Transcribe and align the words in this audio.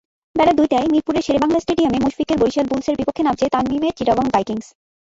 বেলা 0.35 0.53
দুইটায় 0.53 0.87
মিরপুর 0.87 1.15
শেরেবাংলা 1.21 1.59
স্টেডিয়ামে 1.61 1.99
মুশফিকের 2.03 2.37
বরিশাল 2.39 2.65
বুলসের 2.67 2.97
বিপক্ষে 2.99 3.25
নামছে 3.25 3.45
তামিমের 3.53 3.97
চিটাগং 3.97 4.25
ভাইকিংস। 4.33 4.67